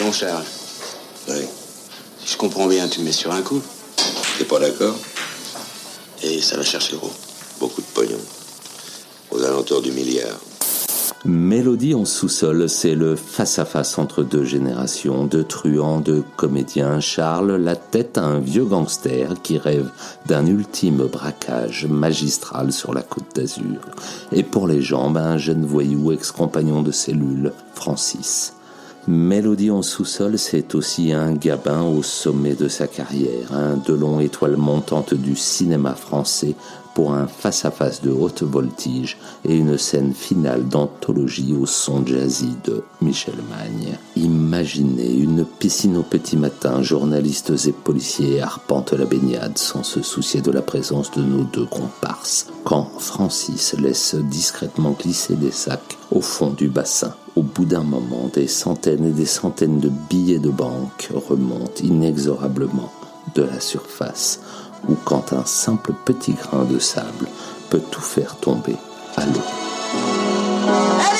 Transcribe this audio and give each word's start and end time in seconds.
Bon, 0.00 0.12
Charles, 0.12 0.44
Ouais. 1.28 1.46
si 2.24 2.32
je 2.32 2.36
comprends 2.38 2.66
bien, 2.66 2.88
tu 2.88 3.00
me 3.00 3.04
mets 3.06 3.12
sur 3.12 3.32
un 3.32 3.42
coup. 3.42 3.60
T'es 4.38 4.44
pas 4.44 4.58
d'accord? 4.58 4.96
Et 6.22 6.40
ça 6.40 6.56
va 6.56 6.62
chercher 6.62 6.96
gros. 6.96 7.12
Beaucoup 7.60 7.82
de 7.82 7.86
pognon. 7.86 8.18
Aux 9.30 9.42
alentours 9.42 9.82
du 9.82 9.92
milliard. 9.92 10.38
Mélodie 11.26 11.94
en 11.94 12.06
sous-sol, 12.06 12.66
c'est 12.70 12.94
le 12.94 13.14
face-à-face 13.14 13.98
entre 13.98 14.22
deux 14.22 14.44
générations, 14.44 15.26
de 15.26 15.42
truands, 15.42 16.00
de 16.00 16.22
comédiens. 16.36 16.98
Charles, 17.00 17.56
la 17.56 17.76
tête 17.76 18.16
à 18.16 18.22
un 18.22 18.40
vieux 18.40 18.64
gangster 18.64 19.34
qui 19.42 19.58
rêve 19.58 19.90
d'un 20.24 20.46
ultime 20.46 21.04
braquage 21.06 21.86
magistral 21.86 22.72
sur 22.72 22.94
la 22.94 23.02
côte 23.02 23.36
d'Azur. 23.36 23.80
Et 24.32 24.42
pour 24.44 24.66
les 24.66 24.80
jambes, 24.80 25.18
un 25.18 25.36
jeune 25.36 25.66
voyou 25.66 26.10
ex-compagnon 26.12 26.80
de 26.80 26.90
cellule, 26.90 27.52
Francis. 27.74 28.54
Mélodie 29.08 29.70
en 29.70 29.82
sous-sol, 29.82 30.38
c'est 30.38 30.74
aussi 30.74 31.12
un 31.12 31.32
Gabin 31.32 31.82
au 31.82 32.02
sommet 32.02 32.54
de 32.54 32.68
sa 32.68 32.86
carrière, 32.86 33.52
un 33.52 33.76
Delon 33.76 34.20
étoile 34.20 34.56
montante 34.56 35.14
du 35.14 35.36
cinéma 35.36 35.94
français 35.94 36.54
pour 36.94 37.14
un 37.14 37.26
face-à-face 37.26 38.02
de 38.02 38.10
haute 38.10 38.42
voltige 38.42 39.16
et 39.44 39.56
une 39.56 39.78
scène 39.78 40.12
finale 40.12 40.68
d'anthologie 40.68 41.54
au 41.54 41.64
son 41.64 42.04
jazzy 42.04 42.50
de 42.64 42.82
Michel 43.00 43.36
Magne. 43.48 43.96
Imaginez 44.16 45.14
une 45.14 45.44
piscine 45.44 45.96
au 45.96 46.02
petit 46.02 46.36
matin, 46.36 46.82
journalistes 46.82 47.52
et 47.66 47.72
policiers 47.72 48.42
arpentent 48.42 48.92
la 48.92 49.06
baignade 49.06 49.56
sans 49.56 49.82
se 49.82 50.02
soucier 50.02 50.42
de 50.42 50.50
la 50.50 50.62
présence 50.62 51.10
de 51.12 51.22
nos 51.22 51.44
deux 51.44 51.66
comparses, 51.66 52.48
quand 52.64 52.90
Francis 52.98 53.74
laisse 53.78 54.14
discrètement 54.14 54.90
glisser 54.90 55.36
des 55.36 55.52
sacs 55.52 55.96
au 56.10 56.20
fond 56.20 56.50
du 56.50 56.68
bassin. 56.68 57.14
Au 57.36 57.42
bout 57.42 57.64
d'un 57.64 57.84
moment, 57.84 58.28
des 58.32 58.48
centaines 58.48 59.06
et 59.06 59.12
des 59.12 59.26
centaines 59.26 59.78
de 59.78 59.88
billets 59.88 60.38
de 60.38 60.50
banque 60.50 61.10
remontent 61.14 61.82
inexorablement 61.82 62.90
de 63.34 63.42
la 63.42 63.60
surface, 63.60 64.40
ou 64.88 64.94
quand 65.04 65.32
un 65.32 65.44
simple 65.44 65.92
petit 66.04 66.32
grain 66.32 66.64
de 66.64 66.78
sable 66.78 67.28
peut 67.70 67.82
tout 67.90 68.00
faire 68.00 68.36
tomber 68.36 68.76
à 69.16 69.26
l'eau. 69.26 71.19